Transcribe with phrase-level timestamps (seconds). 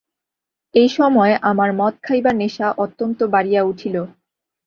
[0.75, 3.95] এইসময় আমার মদ খাইবার নেশা অত্যন্ত বাড়িয়া উঠিল।